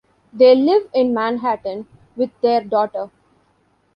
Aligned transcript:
They 0.33 0.55
live 0.55 0.89
in 0.95 1.13
Manhattan 1.13 1.85
with 2.15 2.31
their 2.41 2.61
daughter. 2.63 3.11